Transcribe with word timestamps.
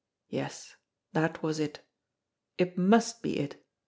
Yes, 0.29 0.77
that 1.13 1.43
was 1.43 1.59
it. 1.59 1.81
It 2.57 2.75
must 2.75 3.21
be 3.21 3.37
it. 3.37 3.63